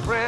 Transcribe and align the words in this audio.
friend. 0.00 0.21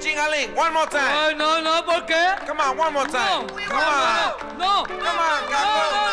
Jingaling. 0.00 0.56
One 0.56 0.72
more 0.72 0.86
time. 0.86 1.36
No, 1.36 1.60
no, 1.60 1.82
no, 1.82 1.82
¿por? 1.82 2.46
Come 2.46 2.60
on, 2.60 2.76
one 2.78 2.92
more 2.94 3.06
time. 3.06 3.46
No, 3.46 3.54
come 3.54 3.84
on. 3.84 4.58
No, 4.58 4.64
no. 4.64 4.84
Come 4.86 5.18
on, 5.18 5.50
Gato. 5.50 5.90
No, 5.92 6.04
no. 6.04 6.09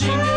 watching 0.00 0.27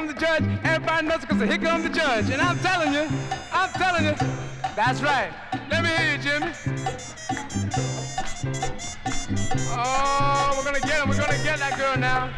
comes 0.00 0.14
the 0.14 0.20
judge. 0.20 0.44
Everybody 0.64 1.06
knows 1.06 1.20
because 1.20 1.42
here 1.42 1.58
comes 1.58 1.84
the 1.84 1.90
judge. 1.90 2.30
And 2.30 2.40
I'm 2.40 2.58
telling 2.60 2.94
you, 2.94 3.06
I'm 3.52 3.70
telling 3.70 4.04
you, 4.04 4.14
that's 4.74 5.02
right. 5.02 5.30
Let 5.70 5.82
me 5.82 5.90
hear 5.90 6.12
you, 6.12 6.18
Jimmy. 6.22 6.52
Oh, 9.72 10.54
we're 10.56 10.64
gonna 10.64 10.80
get 10.80 11.02
him. 11.02 11.08
We're 11.10 11.18
gonna 11.18 11.42
get 11.42 11.58
that 11.58 11.76
girl 11.76 11.96
now. 11.98 12.30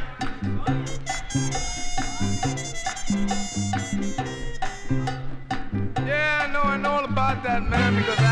Yeah, 6.05 6.43
I 6.43 6.53
know, 6.53 6.63
I 6.63 6.77
know 6.79 6.91
all 6.91 7.05
about 7.05 7.45
that, 7.45 7.63
man, 7.63 7.95
because 7.95 8.19
I 8.19 8.32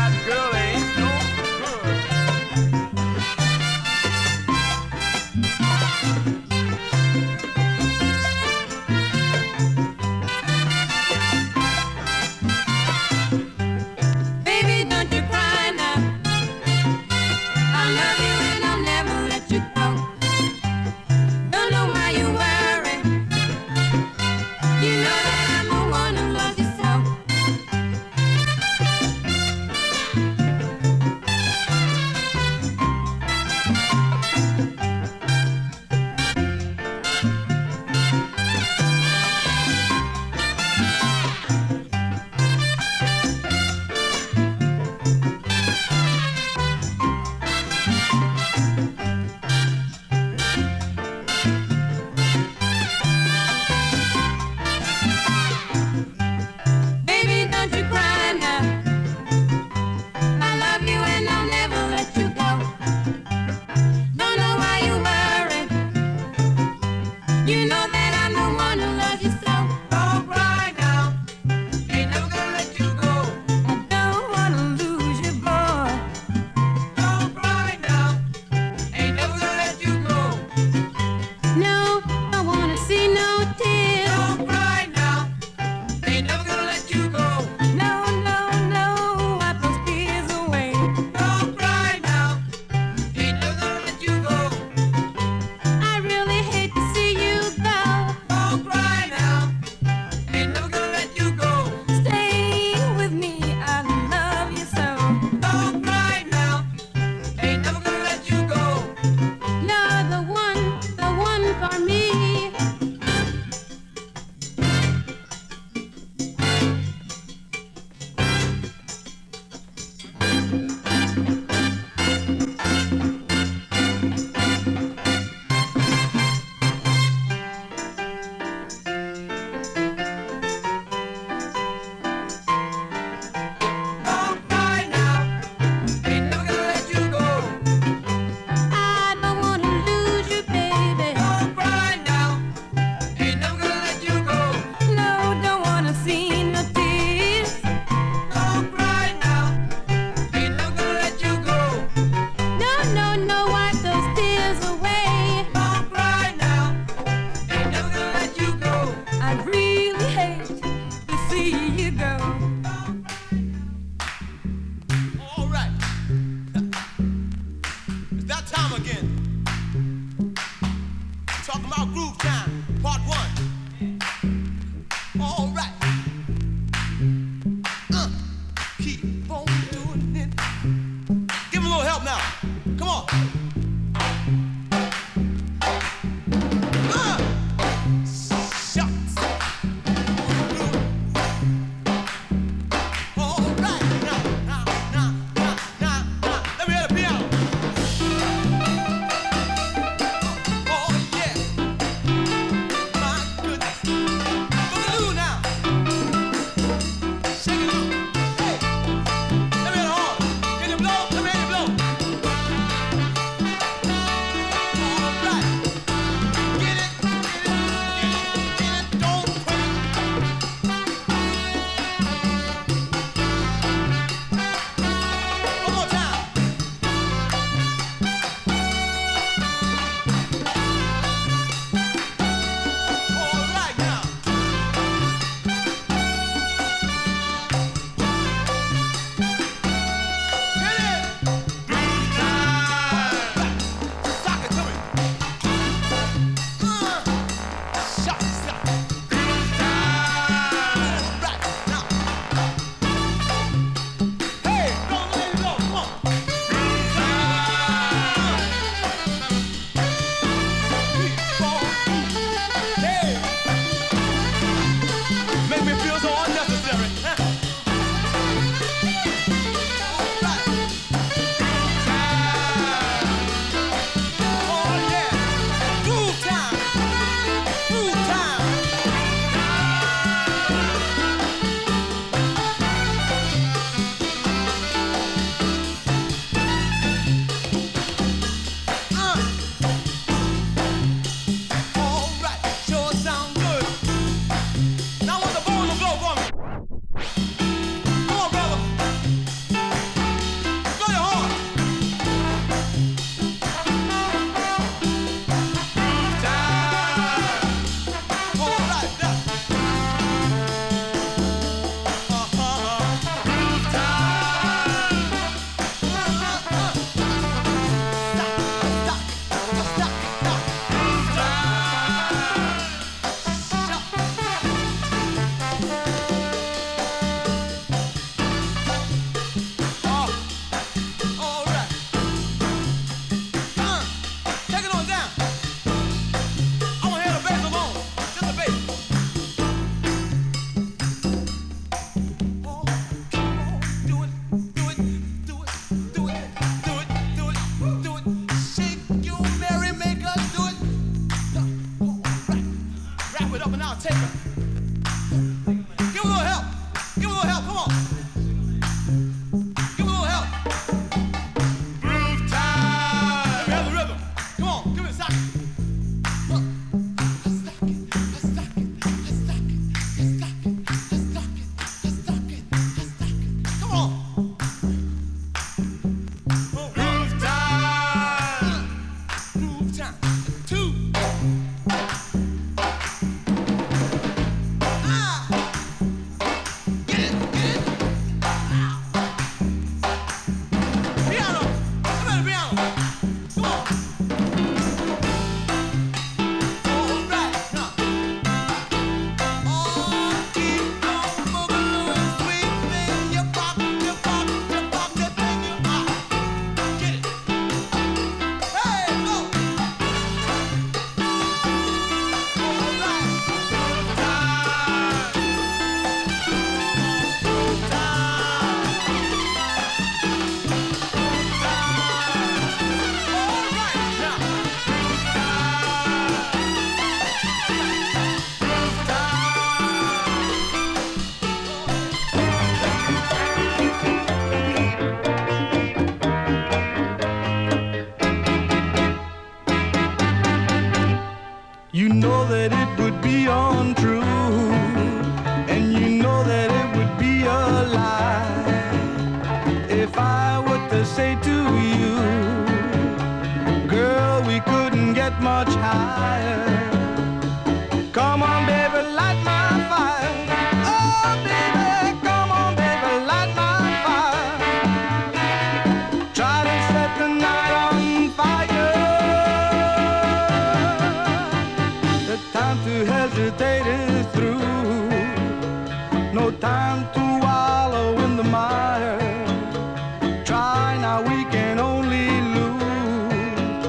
now 480.91 481.01
we 481.01 481.23
can 481.35 481.57
only 481.57 482.07
lose. 482.35 483.65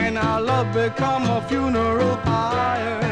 And 0.00 0.18
our 0.18 0.40
love 0.40 0.68
become 0.74 1.22
a 1.36 1.40
funeral 1.48 2.16
pyre. 2.26 3.03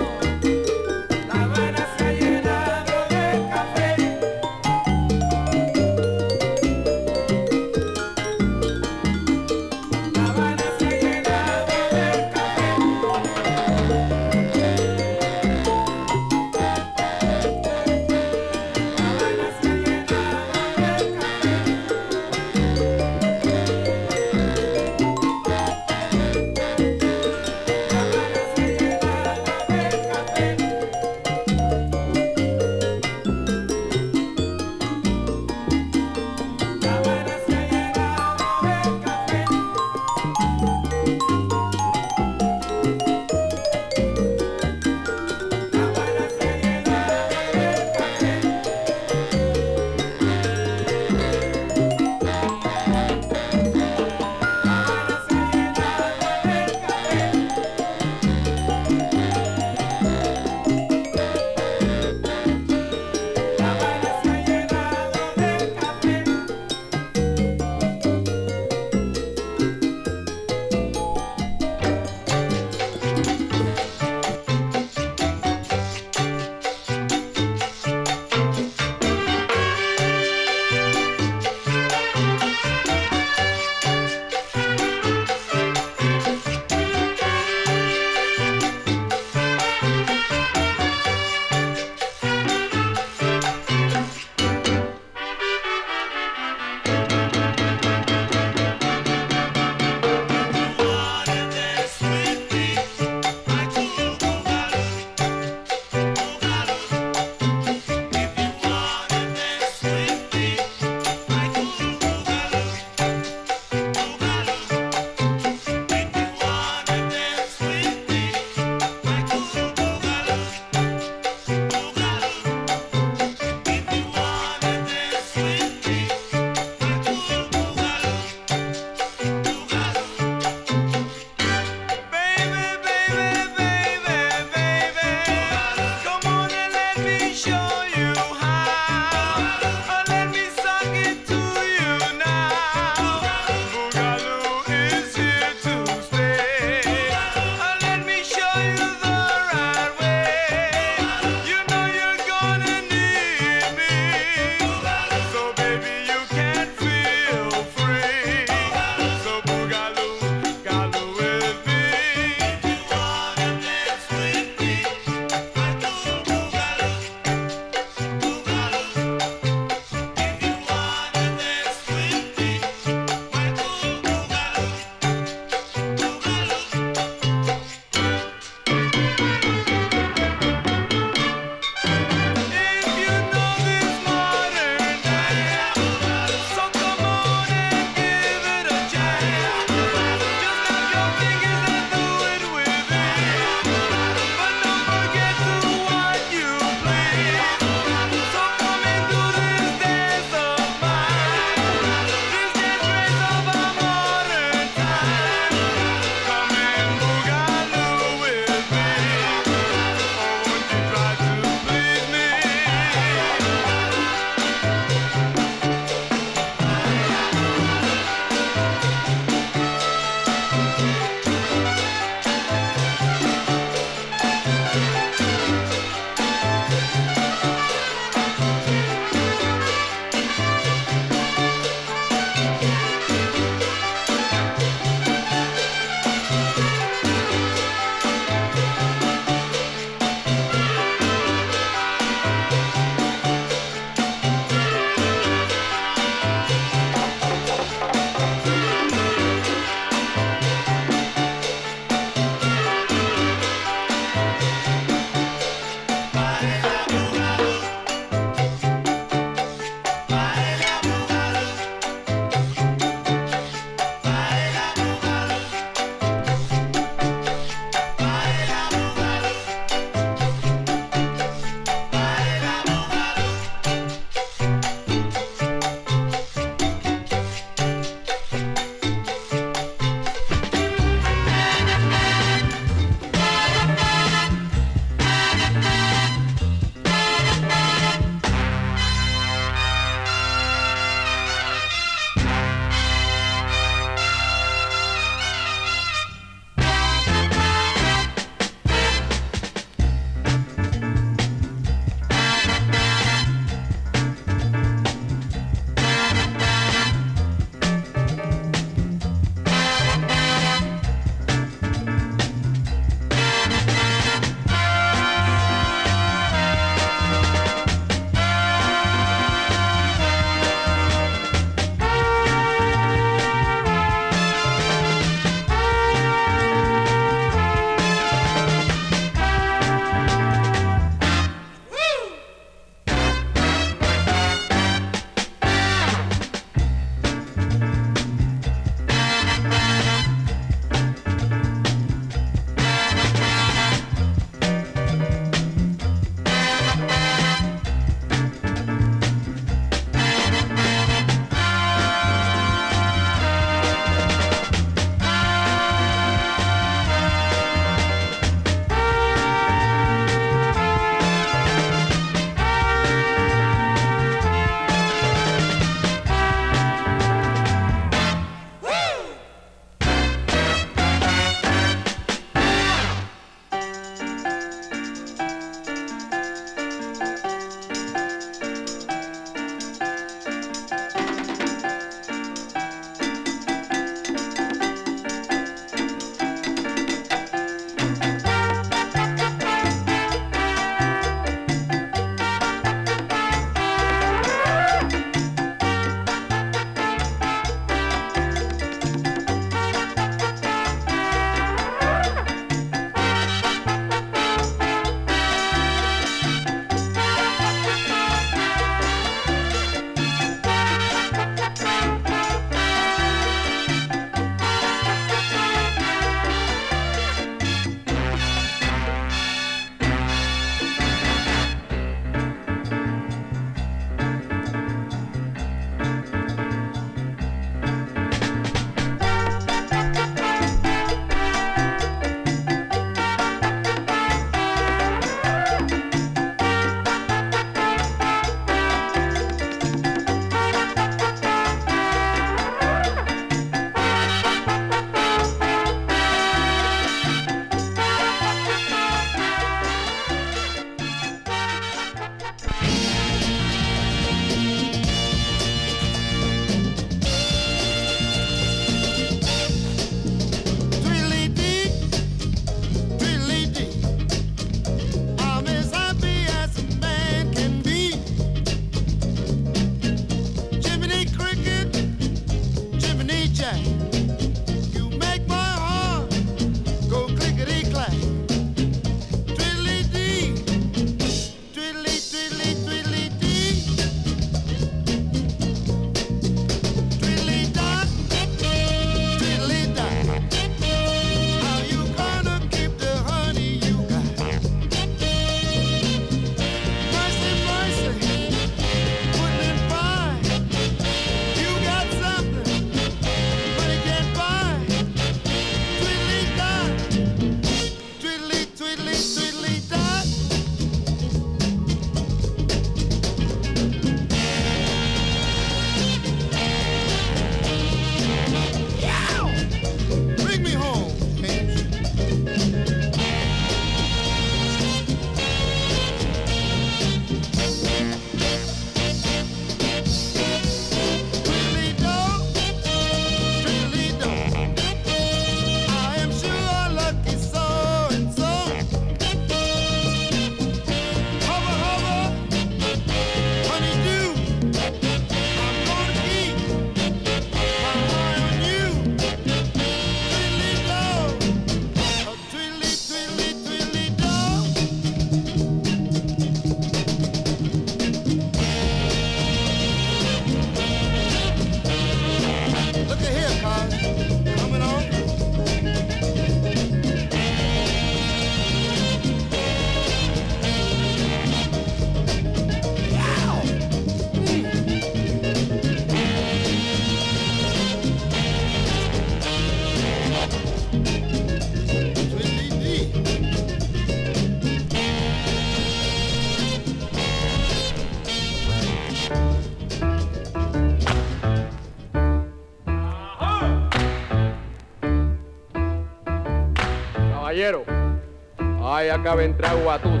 Ay, 598.80 598.88
acaba 598.88 599.16
de 599.16 599.26
entrar 599.26 599.56
Guatusi. 599.56 600.00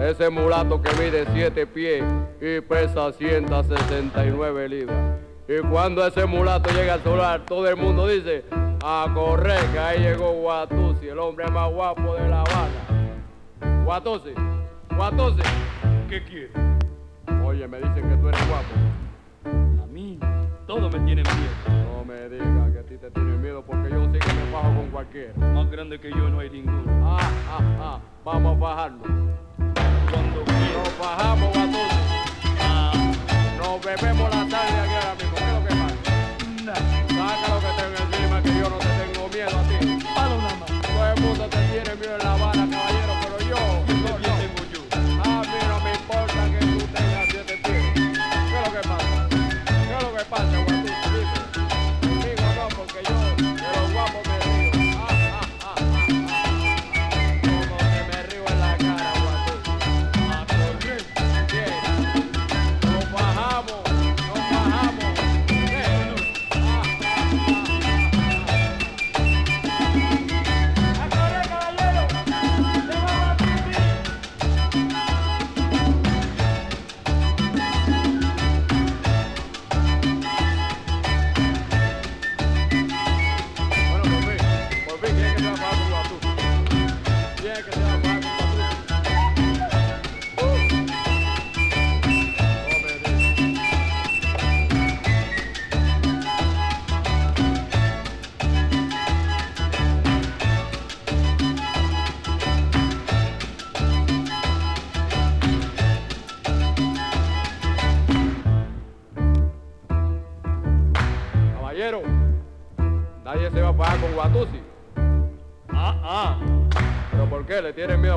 Ese 0.00 0.30
mulato 0.30 0.80
que 0.80 0.90
mide 1.02 1.26
7 1.32 1.66
pies 1.66 2.02
y 2.40 2.60
pesa 2.60 3.12
169 3.12 4.68
libras. 4.68 5.16
Y 5.48 5.60
cuando 5.68 6.06
ese 6.06 6.24
mulato 6.26 6.70
llega 6.70 6.94
al 6.94 7.02
solar, 7.02 7.44
todo 7.46 7.68
el 7.68 7.76
mundo 7.76 8.08
dice, 8.08 8.44
a 8.84 9.06
correr, 9.14 9.60
que 9.72 9.78
ahí 9.78 10.00
llegó 10.00 10.32
Guatusi, 10.32 11.08
el 11.08 11.18
hombre 11.18 11.46
más 11.48 11.70
guapo 11.70 12.14
de 12.14 12.28
La 12.28 12.40
Habana. 12.40 13.84
Guatusi, 13.84 14.34
Guatusi, 14.96 15.42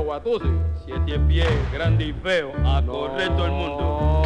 Guatusi? 0.09 0.49
Siete 0.85 1.19
pies, 1.27 1.71
grande 1.71 2.05
y 2.05 2.13
feo. 2.13 2.51
A 2.65 2.81
correr 2.83 3.29
todo 3.35 3.45
el 3.45 3.51
mundo. 3.51 4.23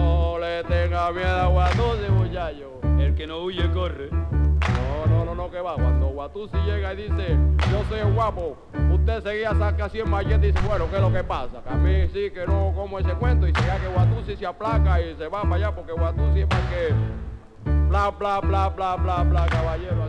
No 0.00 0.38
le 0.40 0.64
tenga 0.64 1.12
miedo 1.12 1.28
a 1.28 1.46
Guatusi, 1.48 2.10
muchacho. 2.10 2.80
El 2.98 3.14
que 3.14 3.26
no 3.26 3.42
huye, 3.42 3.70
corre. 3.72 4.08
No, 4.10 5.06
no, 5.06 5.24
no, 5.26 5.34
no, 5.34 5.50
que 5.50 5.60
va. 5.60 5.74
Cuando 5.74 6.06
Guatusi 6.06 6.56
llega 6.64 6.94
y 6.94 6.96
dice, 6.96 7.36
yo 7.70 7.84
soy 7.90 8.10
guapo, 8.14 8.56
usted 8.90 9.22
seguía 9.22 9.54
saca 9.54 9.84
así 9.84 10.00
en 10.00 10.08
mallete 10.08 10.48
y 10.48 10.52
dice, 10.52 10.66
bueno, 10.66 10.88
¿qué 10.88 10.96
es 10.96 11.02
lo 11.02 11.12
que 11.12 11.24
pasa? 11.24 11.62
Que 11.62 11.68
a 11.68 11.76
mí 11.76 12.08
sí 12.14 12.30
que 12.30 12.46
no 12.46 12.72
como 12.74 12.98
ese 12.98 13.12
cuento 13.16 13.46
y 13.46 13.52
se 13.52 13.60
que 13.60 13.88
Guatusi 13.92 14.34
se 14.34 14.46
aplaca 14.46 14.98
y 14.98 15.14
se 15.16 15.28
va 15.28 15.42
para 15.42 15.56
allá 15.56 15.74
porque 15.74 15.92
Guatusi 15.92 16.40
es 16.40 16.48
más 16.48 16.60
que 16.70 16.94
bla, 17.90 18.10
bla, 18.12 18.40
bla, 18.40 18.70
bla, 18.70 18.96
bla, 18.96 19.22
bla, 19.24 19.46
caballero. 19.46 20.03